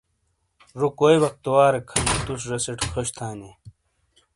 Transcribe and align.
زو 0.77 0.87
کوئی 0.99 1.15
بختواریک 1.23 1.87
ہن 1.93 2.07
توس 2.25 2.41
زیسیٹ 2.49 2.79
خوش 2.91 3.07
تھانی۔ 3.17 3.51